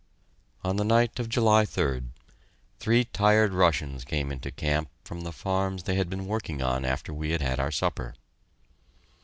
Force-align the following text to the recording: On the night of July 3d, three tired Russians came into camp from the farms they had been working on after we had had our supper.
On 0.63 0.77
the 0.77 0.83
night 0.83 1.19
of 1.19 1.29
July 1.29 1.63
3d, 1.63 2.05
three 2.79 3.03
tired 3.05 3.53
Russians 3.53 4.03
came 4.03 4.31
into 4.31 4.49
camp 4.49 4.89
from 5.03 5.21
the 5.21 5.31
farms 5.31 5.83
they 5.83 5.93
had 5.93 6.09
been 6.09 6.25
working 6.25 6.59
on 6.59 6.85
after 6.85 7.13
we 7.13 7.29
had 7.29 7.41
had 7.43 7.59
our 7.59 7.69
supper. 7.69 8.15